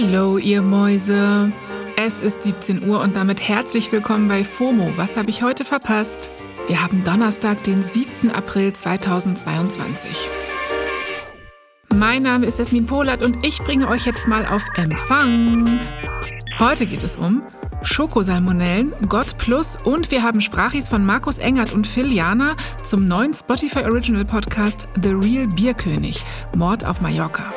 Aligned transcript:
Hallo, 0.00 0.38
ihr 0.38 0.62
Mäuse. 0.62 1.50
Es 1.96 2.20
ist 2.20 2.44
17 2.44 2.88
Uhr 2.88 3.00
und 3.00 3.16
damit 3.16 3.40
herzlich 3.48 3.90
willkommen 3.90 4.28
bei 4.28 4.44
FOMO. 4.44 4.92
Was 4.96 5.16
habe 5.16 5.30
ich 5.30 5.42
heute 5.42 5.64
verpasst? 5.64 6.30
Wir 6.68 6.82
haben 6.82 7.02
Donnerstag, 7.04 7.64
den 7.64 7.82
7. 7.82 8.30
April 8.30 8.72
2022. 8.72 10.28
Mein 11.88 12.22
Name 12.22 12.46
ist 12.46 12.58
Jasmin 12.58 12.86
Polat 12.86 13.24
und 13.24 13.44
ich 13.44 13.58
bringe 13.60 13.88
euch 13.88 14.06
jetzt 14.06 14.26
mal 14.28 14.46
auf 14.46 14.62
Empfang. 14.76 15.80
Heute 16.58 16.86
geht 16.86 17.02
es 17.02 17.16
um 17.16 17.42
Schokosalmonellen, 17.82 18.92
Gott 19.08 19.36
Plus 19.38 19.78
und 19.82 20.10
wir 20.10 20.22
haben 20.22 20.40
Sprachis 20.40 20.88
von 20.88 21.04
Markus 21.04 21.38
Engert 21.38 21.72
und 21.72 21.86
Phil 21.86 22.12
Jana 22.12 22.56
zum 22.84 23.04
neuen 23.04 23.34
Spotify 23.34 23.84
Original 23.84 24.24
Podcast 24.24 24.86
The 25.02 25.10
Real 25.10 25.48
Bierkönig, 25.48 26.22
Mord 26.54 26.84
auf 26.84 27.00
Mallorca. 27.00 27.52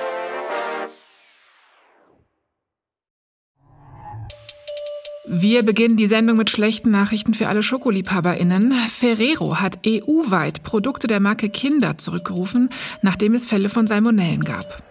Wir 5.33 5.63
beginnen 5.63 5.95
die 5.95 6.07
Sendung 6.07 6.35
mit 6.35 6.49
schlechten 6.49 6.91
Nachrichten 6.91 7.33
für 7.33 7.47
alle 7.47 7.63
SchokoliebhaberInnen. 7.63 8.73
Ferrero 8.89 9.61
hat 9.61 9.79
EU-weit 9.87 10.61
Produkte 10.63 11.07
der 11.07 11.21
Marke 11.21 11.47
Kinder 11.47 11.97
zurückgerufen, 11.97 12.69
nachdem 13.01 13.33
es 13.33 13.45
Fälle 13.45 13.69
von 13.69 13.87
Salmonellen 13.87 14.43
gab. 14.43 14.83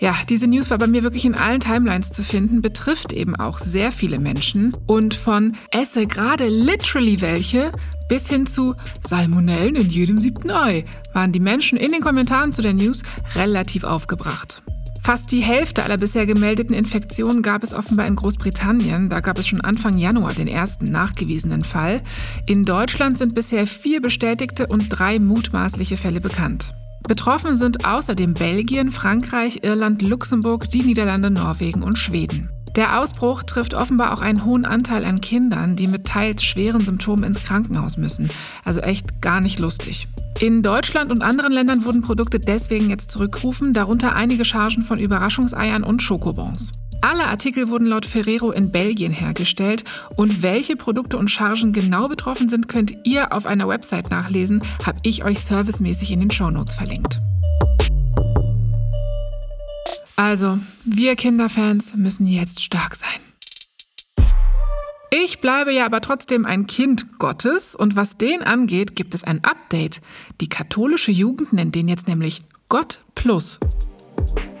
Ja, 0.00 0.16
diese 0.28 0.48
News 0.48 0.70
war 0.70 0.78
bei 0.78 0.88
mir 0.88 1.04
wirklich 1.04 1.24
in 1.24 1.36
allen 1.36 1.60
Timelines 1.60 2.10
zu 2.10 2.24
finden, 2.24 2.62
betrifft 2.62 3.12
eben 3.12 3.36
auch 3.36 3.58
sehr 3.58 3.92
viele 3.92 4.18
Menschen. 4.18 4.72
Und 4.86 5.14
von 5.14 5.56
esse 5.70 6.06
gerade 6.06 6.48
literally 6.48 7.20
welche 7.20 7.70
bis 8.08 8.28
hin 8.28 8.48
zu 8.48 8.74
Salmonellen 9.06 9.76
in 9.76 9.88
jedem 9.88 10.20
siebten 10.20 10.50
Ei 10.50 10.84
waren 11.12 11.30
die 11.30 11.38
Menschen 11.38 11.78
in 11.78 11.92
den 11.92 12.00
Kommentaren 12.00 12.52
zu 12.52 12.60
der 12.60 12.74
News 12.74 13.04
relativ 13.36 13.84
aufgebracht. 13.84 14.64
Fast 15.06 15.30
die 15.30 15.40
Hälfte 15.40 15.84
aller 15.84 15.98
bisher 15.98 16.26
gemeldeten 16.26 16.74
Infektionen 16.74 17.40
gab 17.40 17.62
es 17.62 17.72
offenbar 17.72 18.08
in 18.08 18.16
Großbritannien. 18.16 19.08
Da 19.08 19.20
gab 19.20 19.38
es 19.38 19.46
schon 19.46 19.60
Anfang 19.60 19.96
Januar 19.96 20.34
den 20.34 20.48
ersten 20.48 20.90
nachgewiesenen 20.90 21.62
Fall. 21.62 21.98
In 22.44 22.64
Deutschland 22.64 23.16
sind 23.16 23.32
bisher 23.32 23.68
vier 23.68 24.02
bestätigte 24.02 24.66
und 24.66 24.88
drei 24.88 25.20
mutmaßliche 25.20 25.96
Fälle 25.96 26.20
bekannt. 26.20 26.74
Betroffen 27.06 27.54
sind 27.54 27.84
außerdem 27.84 28.34
Belgien, 28.34 28.90
Frankreich, 28.90 29.60
Irland, 29.62 30.02
Luxemburg, 30.02 30.68
die 30.70 30.82
Niederlande, 30.82 31.30
Norwegen 31.30 31.84
und 31.84 32.00
Schweden. 32.00 32.50
Der 32.74 33.00
Ausbruch 33.00 33.44
trifft 33.44 33.74
offenbar 33.74 34.12
auch 34.12 34.20
einen 34.20 34.44
hohen 34.44 34.64
Anteil 34.64 35.04
an 35.04 35.20
Kindern, 35.20 35.76
die 35.76 35.86
mit 35.86 36.08
teils 36.08 36.42
schweren 36.42 36.80
Symptomen 36.80 37.22
ins 37.22 37.44
Krankenhaus 37.44 37.96
müssen. 37.96 38.28
Also 38.64 38.80
echt 38.80 39.22
gar 39.22 39.40
nicht 39.40 39.60
lustig. 39.60 40.08
In 40.40 40.62
Deutschland 40.62 41.10
und 41.10 41.22
anderen 41.22 41.50
Ländern 41.50 41.84
wurden 41.86 42.02
Produkte 42.02 42.38
deswegen 42.38 42.90
jetzt 42.90 43.10
zurückgerufen, 43.10 43.72
darunter 43.72 44.14
einige 44.14 44.44
Chargen 44.44 44.82
von 44.82 45.00
Überraschungseiern 45.00 45.82
und 45.82 46.02
Schokobons. 46.02 46.72
Alle 47.00 47.26
Artikel 47.26 47.68
wurden 47.68 47.86
laut 47.86 48.04
Ferrero 48.04 48.50
in 48.50 48.70
Belgien 48.70 49.12
hergestellt 49.12 49.84
und 50.16 50.42
welche 50.42 50.76
Produkte 50.76 51.16
und 51.16 51.30
Chargen 51.30 51.72
genau 51.72 52.08
betroffen 52.08 52.48
sind, 52.48 52.68
könnt 52.68 52.94
ihr 53.04 53.32
auf 53.32 53.46
einer 53.46 53.66
Website 53.66 54.10
nachlesen, 54.10 54.60
habe 54.84 54.98
ich 55.04 55.24
euch 55.24 55.40
servicemäßig 55.40 56.10
in 56.10 56.20
den 56.20 56.30
Shownotes 56.30 56.74
verlinkt. 56.74 57.20
Also, 60.16 60.58
wir 60.84 61.16
Kinderfans 61.16 61.94
müssen 61.94 62.26
jetzt 62.26 62.62
stark 62.62 62.94
sein. 62.94 63.25
Ich 65.24 65.40
bleibe 65.40 65.72
ja 65.72 65.86
aber 65.86 66.02
trotzdem 66.02 66.44
ein 66.44 66.66
Kind 66.66 67.18
Gottes 67.18 67.74
und 67.74 67.96
was 67.96 68.18
den 68.18 68.42
angeht, 68.42 68.94
gibt 68.94 69.14
es 69.14 69.24
ein 69.24 69.42
Update. 69.44 70.02
Die 70.42 70.48
katholische 70.50 71.10
Jugend 71.10 71.54
nennt 71.54 71.74
den 71.74 71.88
jetzt 71.88 72.06
nämlich 72.06 72.42
Gott 72.68 73.00
Plus. 73.14 73.58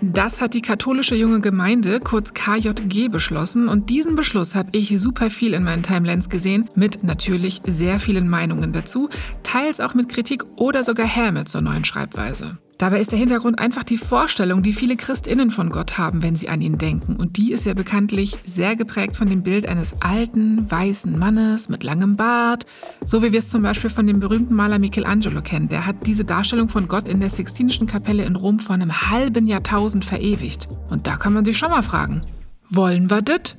Das 0.00 0.40
hat 0.40 0.54
die 0.54 0.62
katholische 0.62 1.14
junge 1.14 1.42
Gemeinde, 1.42 2.00
kurz 2.00 2.32
KJG, 2.32 3.08
beschlossen 3.08 3.68
und 3.68 3.90
diesen 3.90 4.16
Beschluss 4.16 4.54
habe 4.54 4.70
ich 4.72 4.98
super 4.98 5.28
viel 5.28 5.52
in 5.52 5.62
meinen 5.62 5.82
Timelines 5.82 6.30
gesehen, 6.30 6.70
mit 6.74 7.02
natürlich 7.04 7.60
sehr 7.66 8.00
vielen 8.00 8.30
Meinungen 8.30 8.72
dazu, 8.72 9.10
teils 9.42 9.78
auch 9.78 9.92
mit 9.92 10.08
Kritik 10.08 10.42
oder 10.56 10.84
sogar 10.84 11.06
Häme 11.06 11.44
zur 11.44 11.60
neuen 11.60 11.84
Schreibweise. 11.84 12.58
Dabei 12.78 13.00
ist 13.00 13.10
der 13.10 13.18
Hintergrund 13.18 13.58
einfach 13.58 13.84
die 13.84 13.96
Vorstellung, 13.96 14.62
die 14.62 14.74
viele 14.74 14.96
Christinnen 14.96 15.50
von 15.50 15.70
Gott 15.70 15.96
haben, 15.96 16.22
wenn 16.22 16.36
sie 16.36 16.50
an 16.50 16.60
ihn 16.60 16.76
denken. 16.76 17.16
Und 17.16 17.38
die 17.38 17.52
ist 17.52 17.64
ja 17.64 17.72
bekanntlich 17.72 18.36
sehr 18.44 18.76
geprägt 18.76 19.16
von 19.16 19.30
dem 19.30 19.42
Bild 19.42 19.66
eines 19.66 20.02
alten, 20.02 20.70
weißen 20.70 21.18
Mannes 21.18 21.70
mit 21.70 21.82
langem 21.84 22.16
Bart. 22.16 22.66
So 23.06 23.22
wie 23.22 23.32
wir 23.32 23.38
es 23.38 23.48
zum 23.48 23.62
Beispiel 23.62 23.88
von 23.88 24.06
dem 24.06 24.20
berühmten 24.20 24.54
Maler 24.54 24.78
Michelangelo 24.78 25.40
kennen. 25.40 25.70
Der 25.70 25.86
hat 25.86 26.06
diese 26.06 26.26
Darstellung 26.26 26.68
von 26.68 26.86
Gott 26.86 27.08
in 27.08 27.20
der 27.20 27.30
Sixtinischen 27.30 27.86
Kapelle 27.86 28.24
in 28.24 28.36
Rom 28.36 28.58
vor 28.58 28.74
einem 28.74 29.10
halben 29.10 29.46
Jahrtausend 29.46 30.04
verewigt. 30.04 30.68
Und 30.90 31.06
da 31.06 31.16
kann 31.16 31.32
man 31.32 31.46
sich 31.46 31.56
schon 31.56 31.70
mal 31.70 31.82
fragen, 31.82 32.20
wollen 32.68 33.08
wir 33.08 33.22
das? 33.22 33.56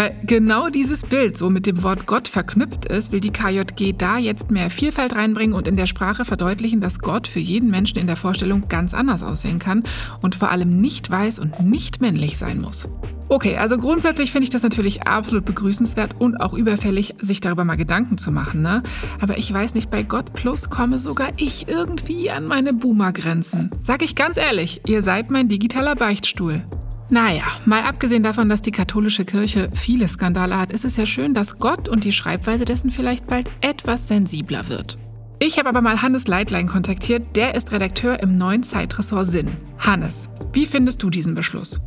Weil 0.00 0.16
genau 0.22 0.70
dieses 0.70 1.02
Bild 1.02 1.36
so 1.36 1.50
mit 1.50 1.66
dem 1.66 1.82
Wort 1.82 2.06
Gott 2.06 2.26
verknüpft 2.26 2.86
ist, 2.86 3.12
will 3.12 3.20
die 3.20 3.32
KJG 3.32 3.92
da 3.98 4.16
jetzt 4.16 4.50
mehr 4.50 4.70
Vielfalt 4.70 5.14
reinbringen 5.14 5.54
und 5.54 5.68
in 5.68 5.76
der 5.76 5.84
Sprache 5.84 6.24
verdeutlichen, 6.24 6.80
dass 6.80 7.00
Gott 7.00 7.28
für 7.28 7.38
jeden 7.38 7.70
Menschen 7.70 7.98
in 7.98 8.06
der 8.06 8.16
Vorstellung 8.16 8.66
ganz 8.70 8.94
anders 8.94 9.22
aussehen 9.22 9.58
kann 9.58 9.82
und 10.22 10.34
vor 10.34 10.50
allem 10.50 10.80
nicht 10.80 11.10
weiß 11.10 11.38
und 11.38 11.60
nicht 11.60 12.00
männlich 12.00 12.38
sein 12.38 12.62
muss. 12.62 12.88
Okay, 13.28 13.58
also 13.58 13.76
grundsätzlich 13.76 14.32
finde 14.32 14.44
ich 14.44 14.50
das 14.50 14.62
natürlich 14.62 15.02
absolut 15.02 15.44
begrüßenswert 15.44 16.18
und 16.18 16.40
auch 16.40 16.54
überfällig, 16.54 17.16
sich 17.20 17.42
darüber 17.42 17.64
mal 17.64 17.76
Gedanken 17.76 18.16
zu 18.16 18.32
machen. 18.32 18.62
Ne? 18.62 18.82
Aber 19.20 19.36
ich 19.36 19.52
weiß 19.52 19.74
nicht, 19.74 19.90
bei 19.90 20.02
Gott 20.02 20.32
Plus 20.32 20.70
komme 20.70 20.98
sogar 20.98 21.28
ich 21.36 21.68
irgendwie 21.68 22.30
an 22.30 22.46
meine 22.46 22.72
Boomer-Grenzen. 22.72 23.68
Sag 23.82 24.00
ich 24.02 24.14
ganz 24.14 24.38
ehrlich, 24.38 24.80
ihr 24.86 25.02
seid 25.02 25.30
mein 25.30 25.48
digitaler 25.48 25.94
Beichtstuhl. 25.94 26.64
Naja, 27.10 27.42
mal 27.64 27.82
abgesehen 27.82 28.22
davon, 28.22 28.48
dass 28.48 28.62
die 28.62 28.70
katholische 28.70 29.24
Kirche 29.24 29.68
viele 29.74 30.06
Skandale 30.06 30.56
hat, 30.56 30.72
ist 30.72 30.84
es 30.84 30.96
ja 30.96 31.06
schön, 31.06 31.34
dass 31.34 31.58
Gott 31.58 31.88
und 31.88 32.04
die 32.04 32.12
Schreibweise 32.12 32.64
dessen 32.64 32.90
vielleicht 32.90 33.26
bald 33.26 33.50
etwas 33.60 34.06
sensibler 34.06 34.68
wird. 34.68 34.96
Ich 35.40 35.58
habe 35.58 35.68
aber 35.68 35.80
mal 35.80 36.02
Hannes 36.02 36.28
Leitlein 36.28 36.68
kontaktiert, 36.68 37.34
der 37.34 37.54
ist 37.54 37.72
Redakteur 37.72 38.20
im 38.20 38.38
neuen 38.38 38.62
Zeitressort 38.62 39.26
Sinn. 39.26 39.48
Hannes, 39.78 40.28
wie 40.52 40.66
findest 40.66 41.02
du 41.02 41.10
diesen 41.10 41.34
Beschluss? 41.34 41.80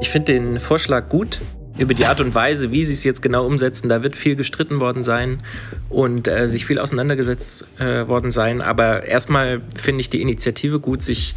Ich 0.00 0.10
finde 0.10 0.32
den 0.34 0.60
Vorschlag 0.60 1.08
gut 1.08 1.40
über 1.76 1.94
die 1.94 2.06
Art 2.06 2.20
und 2.20 2.34
Weise, 2.34 2.70
wie 2.70 2.84
sie 2.84 2.92
es 2.92 3.04
jetzt 3.04 3.20
genau 3.22 3.46
umsetzen, 3.46 3.88
da 3.88 4.02
wird 4.02 4.14
viel 4.14 4.36
gestritten 4.36 4.80
worden 4.80 5.02
sein 5.02 5.42
und 5.88 6.28
äh, 6.28 6.48
sich 6.48 6.66
viel 6.66 6.78
auseinandergesetzt 6.78 7.66
äh, 7.80 8.06
worden 8.06 8.30
sein. 8.30 8.60
Aber 8.60 9.06
erstmal 9.06 9.60
finde 9.76 10.02
ich 10.02 10.08
die 10.08 10.22
Initiative 10.22 10.78
gut, 10.78 11.02
sich 11.02 11.34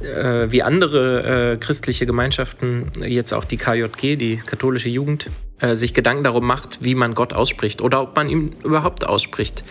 äh, 0.00 0.50
wie 0.50 0.62
andere 0.62 1.52
äh, 1.52 1.56
christliche 1.56 2.06
Gemeinschaften, 2.06 2.90
jetzt 3.00 3.32
auch 3.32 3.44
die 3.44 3.56
KJG, 3.56 4.16
die 4.16 4.36
katholische 4.44 4.88
Jugend, 4.88 5.30
äh, 5.60 5.74
sich 5.74 5.94
Gedanken 5.94 6.24
darum 6.24 6.46
macht, 6.46 6.78
wie 6.82 6.94
man 6.94 7.14
Gott 7.14 7.32
ausspricht 7.32 7.82
oder 7.82 8.02
ob 8.02 8.16
man 8.16 8.28
ihn 8.28 8.56
überhaupt 8.64 9.06
ausspricht, 9.06 9.64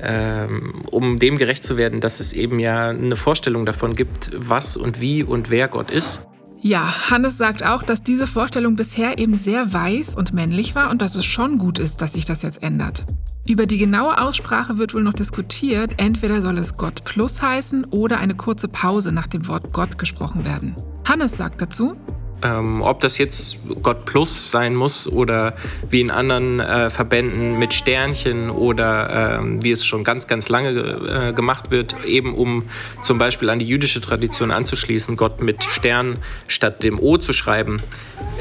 ähm, 0.00 0.82
um 0.90 1.18
dem 1.18 1.38
gerecht 1.38 1.62
zu 1.62 1.76
werden, 1.76 2.00
dass 2.00 2.20
es 2.20 2.32
eben 2.32 2.58
ja 2.58 2.88
eine 2.88 3.16
Vorstellung 3.16 3.66
davon 3.66 3.94
gibt, 3.94 4.30
was 4.36 4.76
und 4.76 5.00
wie 5.00 5.22
und 5.22 5.50
wer 5.50 5.68
Gott 5.68 5.90
ist. 5.90 6.26
Ja, 6.60 7.10
Hannes 7.10 7.38
sagt 7.38 7.64
auch, 7.64 7.82
dass 7.82 8.02
diese 8.02 8.26
Vorstellung 8.26 8.74
bisher 8.74 9.18
eben 9.18 9.34
sehr 9.34 9.72
weiß 9.72 10.14
und 10.14 10.32
männlich 10.32 10.74
war 10.74 10.90
und 10.90 11.02
dass 11.02 11.14
es 11.14 11.24
schon 11.24 11.58
gut 11.58 11.78
ist, 11.78 12.02
dass 12.02 12.14
sich 12.14 12.24
das 12.24 12.42
jetzt 12.42 12.62
ändert. 12.62 13.04
Über 13.46 13.66
die 13.66 13.78
genaue 13.78 14.18
Aussprache 14.18 14.76
wird 14.76 14.92
wohl 14.92 15.04
noch 15.04 15.14
diskutiert. 15.14 15.94
Entweder 15.98 16.42
soll 16.42 16.58
es 16.58 16.76
Gott 16.76 17.04
plus 17.04 17.40
heißen 17.40 17.84
oder 17.84 18.18
eine 18.18 18.34
kurze 18.34 18.66
Pause 18.66 19.12
nach 19.12 19.28
dem 19.28 19.46
Wort 19.46 19.72
Gott 19.72 19.98
gesprochen 19.98 20.44
werden. 20.44 20.74
Hannes 21.06 21.36
sagt 21.36 21.62
dazu, 21.62 21.94
ähm, 22.42 22.82
ob 22.82 23.00
das 23.00 23.18
jetzt 23.18 23.58
Gott 23.82 24.04
Plus 24.04 24.50
sein 24.50 24.74
muss 24.74 25.08
oder 25.08 25.54
wie 25.88 26.00
in 26.00 26.10
anderen 26.10 26.60
äh, 26.60 26.90
Verbänden 26.90 27.58
mit 27.58 27.72
Sternchen 27.72 28.50
oder 28.50 29.38
ähm, 29.40 29.62
wie 29.62 29.70
es 29.70 29.84
schon 29.84 30.04
ganz, 30.04 30.26
ganz 30.26 30.48
lange 30.48 30.70
äh, 30.70 31.32
gemacht 31.32 31.70
wird, 31.70 32.04
eben 32.04 32.34
um 32.34 32.64
zum 33.02 33.18
Beispiel 33.18 33.48
an 33.50 33.58
die 33.58 33.66
jüdische 33.66 34.00
Tradition 34.00 34.50
anzuschließen, 34.50 35.16
Gott 35.16 35.40
mit 35.40 35.64
Stern 35.64 36.18
statt 36.46 36.82
dem 36.82 36.98
O 36.98 37.16
zu 37.16 37.32
schreiben 37.32 37.82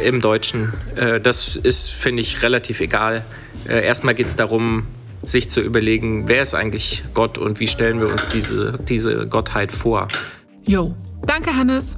im 0.04 0.22
Deutschen. 0.22 0.74
Äh, 0.96 1.22
das 1.22 1.56
ist, 1.56 1.90
finde 1.90 2.22
ich, 2.22 2.44
relativ 2.44 2.82
egal. 2.82 3.24
Äh, 3.68 3.86
erstmal 3.86 4.14
geht 4.14 4.28
es 4.28 4.36
darum, 4.36 4.88
sich 5.24 5.50
zu 5.50 5.62
überlegen, 5.62 6.28
wer 6.28 6.44
ist 6.44 6.54
eigentlich 6.54 7.04
Gott 7.14 7.38
und 7.38 7.60
wie 7.60 7.68
stellen 7.68 8.00
wir 8.00 8.10
uns 8.12 8.28
diese, 8.28 8.78
diese 8.88 9.28
Gottheit 9.28 9.72
vor. 9.72 10.08
Jo, 10.68 10.96
danke 11.26 11.56
Hannes. 11.56 11.96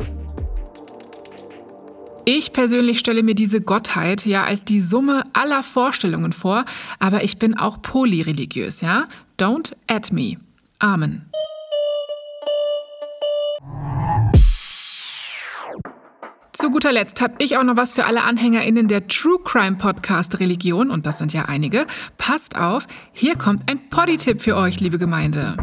Ich 2.29 2.51
persönlich 2.51 2.99
stelle 2.99 3.23
mir 3.23 3.35
diese 3.35 3.61
Gottheit 3.61 4.25
ja 4.25 4.43
als 4.43 4.65
die 4.65 4.81
Summe 4.81 5.23
aller 5.31 5.63
Vorstellungen 5.63 6.33
vor, 6.33 6.65
aber 6.99 7.23
ich 7.23 7.39
bin 7.39 7.57
auch 7.57 7.81
polyreligiös, 7.81 8.81
ja? 8.81 9.07
Don't 9.39 9.71
add 9.87 10.13
me. 10.13 10.35
Amen. 10.77 11.31
Zu 16.51 16.69
guter 16.69 16.91
Letzt 16.91 17.21
habe 17.21 17.35
ich 17.37 17.55
auch 17.55 17.63
noch 17.63 17.77
was 17.77 17.93
für 17.93 18.03
alle 18.03 18.23
AnhängerInnen 18.23 18.89
der 18.89 19.07
True 19.07 19.39
Crime 19.45 19.77
Podcast 19.77 20.41
Religion, 20.41 20.91
und 20.91 21.05
das 21.05 21.19
sind 21.19 21.31
ja 21.31 21.45
einige. 21.45 21.87
Passt 22.17 22.57
auf, 22.57 22.87
hier 23.13 23.37
kommt 23.37 23.71
ein 23.71 23.89
Poddy-Tipp 23.89 24.41
für 24.41 24.57
euch, 24.57 24.81
liebe 24.81 24.97
Gemeinde. 24.97 25.55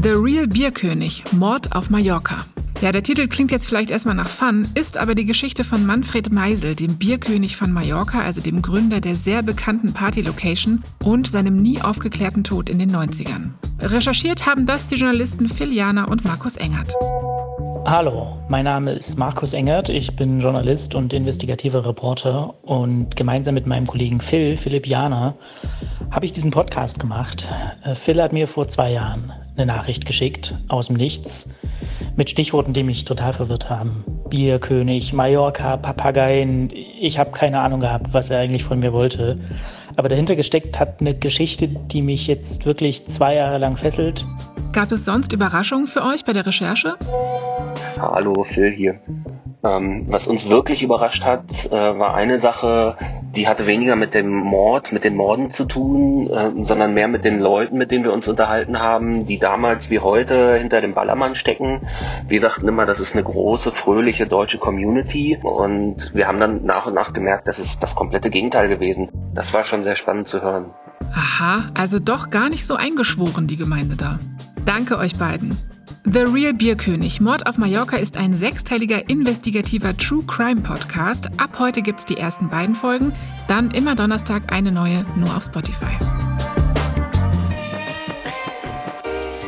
The 0.00 0.10
Real 0.10 0.46
Bierkönig, 0.46 1.24
Mord 1.32 1.74
auf 1.74 1.90
Mallorca. 1.90 2.46
Ja, 2.84 2.92
der 2.92 3.02
Titel 3.02 3.28
klingt 3.28 3.50
jetzt 3.50 3.66
vielleicht 3.66 3.90
erstmal 3.90 4.14
nach 4.14 4.28
Fun, 4.28 4.68
ist 4.74 4.98
aber 4.98 5.14
die 5.14 5.24
Geschichte 5.24 5.64
von 5.64 5.86
Manfred 5.86 6.30
Meisel, 6.30 6.74
dem 6.74 6.98
Bierkönig 6.98 7.56
von 7.56 7.72
Mallorca, 7.72 8.20
also 8.20 8.42
dem 8.42 8.60
Gründer 8.60 9.00
der 9.00 9.16
sehr 9.16 9.42
bekannten 9.42 9.94
Party-Location 9.94 10.84
und 11.02 11.26
seinem 11.26 11.62
nie 11.62 11.80
aufgeklärten 11.80 12.44
Tod 12.44 12.68
in 12.68 12.78
den 12.78 12.94
90ern. 12.94 13.52
Recherchiert 13.80 14.44
haben 14.44 14.66
das 14.66 14.86
die 14.86 14.96
Journalisten 14.96 15.48
Phil 15.48 15.72
Jana 15.72 16.04
und 16.04 16.26
Markus 16.26 16.58
Engert. 16.58 16.94
Hallo, 17.86 18.36
mein 18.50 18.66
Name 18.66 18.92
ist 18.92 19.16
Markus 19.16 19.54
Engert. 19.54 19.88
Ich 19.88 20.14
bin 20.14 20.40
Journalist 20.40 20.94
und 20.94 21.14
investigativer 21.14 21.86
Reporter 21.86 22.52
und 22.64 23.16
gemeinsam 23.16 23.54
mit 23.54 23.66
meinem 23.66 23.86
Kollegen 23.86 24.20
Phil, 24.20 24.58
Philipp 24.58 24.86
Jana, 24.86 25.34
habe 26.10 26.26
ich 26.26 26.32
diesen 26.32 26.50
Podcast 26.50 27.00
gemacht. 27.00 27.48
Äh, 27.82 27.94
Phil 27.94 28.22
hat 28.22 28.34
mir 28.34 28.46
vor 28.46 28.68
zwei 28.68 28.92
Jahren 28.92 29.32
eine 29.56 29.64
Nachricht 29.64 30.04
geschickt 30.04 30.54
aus 30.68 30.88
dem 30.88 30.96
Nichts 30.96 31.48
mit 32.16 32.30
Stichworten, 32.30 32.72
die 32.72 32.82
mich 32.82 33.04
total 33.04 33.32
verwirrt 33.32 33.70
haben. 33.70 34.04
Bierkönig, 34.28 35.12
Mallorca, 35.12 35.76
Papageien. 35.76 36.70
Ich 36.72 37.18
habe 37.18 37.32
keine 37.32 37.60
Ahnung 37.60 37.80
gehabt, 37.80 38.12
was 38.12 38.30
er 38.30 38.40
eigentlich 38.40 38.64
von 38.64 38.80
mir 38.80 38.92
wollte. 38.92 39.38
Aber 39.96 40.08
dahinter 40.08 40.36
gesteckt 40.36 40.78
hat 40.80 41.00
eine 41.00 41.14
Geschichte, 41.14 41.68
die 41.68 42.02
mich 42.02 42.26
jetzt 42.26 42.66
wirklich 42.66 43.06
zwei 43.06 43.34
Jahre 43.34 43.58
lang 43.58 43.76
fesselt. 43.76 44.26
Gab 44.72 44.90
es 44.90 45.04
sonst 45.04 45.32
Überraschungen 45.32 45.86
für 45.86 46.02
euch 46.02 46.24
bei 46.24 46.32
der 46.32 46.46
Recherche? 46.46 46.96
Hallo, 47.98 48.42
Phil 48.42 48.72
hier. 48.72 48.98
Ähm, 49.62 50.06
was 50.08 50.26
uns 50.26 50.48
wirklich 50.48 50.82
überrascht 50.82 51.24
hat, 51.24 51.66
äh, 51.66 51.70
war 51.70 52.14
eine 52.14 52.38
Sache, 52.38 52.96
die 53.34 53.48
hatte 53.48 53.66
weniger 53.66 53.96
mit 53.96 54.14
dem 54.14 54.30
Mord, 54.30 54.92
mit 54.92 55.04
den 55.04 55.16
Morden 55.16 55.50
zu 55.50 55.64
tun, 55.64 56.30
äh, 56.30 56.64
sondern 56.64 56.94
mehr 56.94 57.08
mit 57.08 57.24
den 57.24 57.38
Leuten, 57.38 57.76
mit 57.76 57.90
denen 57.90 58.04
wir 58.04 58.12
uns 58.12 58.28
unterhalten 58.28 58.78
haben, 58.78 59.26
die 59.26 59.38
damals 59.38 59.90
wie 59.90 59.98
heute 59.98 60.56
hinter 60.56 60.80
dem 60.80 60.94
Ballermann 60.94 61.34
stecken. 61.34 61.86
Wir 62.28 62.40
sagten 62.40 62.68
immer, 62.68 62.86
das 62.86 63.00
ist 63.00 63.14
eine 63.14 63.24
große, 63.24 63.72
fröhliche 63.72 64.26
deutsche 64.26 64.58
Community 64.58 65.38
und 65.42 66.14
wir 66.14 66.26
haben 66.26 66.40
dann 66.40 66.64
nach 66.64 66.86
und 66.86 66.94
nach 66.94 67.12
gemerkt, 67.12 67.48
das 67.48 67.58
ist 67.58 67.82
das 67.82 67.94
komplette 67.94 68.30
Gegenteil 68.30 68.68
gewesen. 68.68 69.10
Das 69.34 69.52
war 69.52 69.64
schon 69.64 69.82
sehr 69.82 69.96
spannend 69.96 70.28
zu 70.28 70.42
hören. 70.42 70.70
Aha, 71.12 71.64
also 71.74 71.98
doch 71.98 72.30
gar 72.30 72.48
nicht 72.48 72.66
so 72.66 72.74
eingeschworen, 72.74 73.46
die 73.46 73.56
Gemeinde 73.56 73.96
da. 73.96 74.18
Danke 74.64 74.96
euch 74.98 75.16
beiden. 75.16 75.73
The 76.06 76.20
Real 76.20 76.52
Bierkönig 76.52 77.22
Mord 77.22 77.46
auf 77.46 77.56
Mallorca 77.56 77.96
ist 77.96 78.18
ein 78.18 78.34
sechsteiliger 78.34 79.08
investigativer 79.08 79.96
True 79.96 80.22
Crime 80.26 80.60
Podcast. 80.60 81.30
Ab 81.38 81.58
heute 81.58 81.80
gibt 81.80 82.00
es 82.00 82.04
die 82.04 82.18
ersten 82.18 82.50
beiden 82.50 82.74
Folgen, 82.74 83.14
dann 83.48 83.70
immer 83.70 83.94
Donnerstag 83.94 84.52
eine 84.52 84.70
neue, 84.70 85.06
nur 85.16 85.34
auf 85.34 85.44
Spotify. 85.44 85.96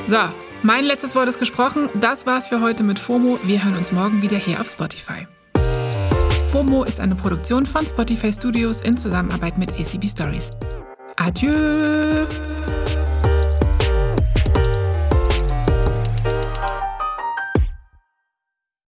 So, 0.06 0.16
mein 0.62 0.84
letztes 0.86 1.14
Wort 1.14 1.28
ist 1.28 1.38
gesprochen. 1.38 1.90
Das 2.00 2.24
war's 2.24 2.48
für 2.48 2.62
heute 2.62 2.84
mit 2.84 2.98
FOMO. 2.98 3.38
Wir 3.44 3.62
hören 3.62 3.76
uns 3.76 3.92
morgen 3.92 4.22
wieder 4.22 4.38
hier 4.38 4.58
auf 4.58 4.70
Spotify. 4.70 5.26
FOMO 6.52 6.84
ist 6.84 7.00
eine 7.00 7.16
Produktion 7.16 7.66
von 7.66 7.86
Spotify 7.86 8.32
Studios 8.32 8.80
in 8.80 8.96
Zusammenarbeit 8.96 9.58
mit 9.58 9.72
ACB 9.72 10.06
Stories. 10.06 10.50
Adieu! 11.16 12.26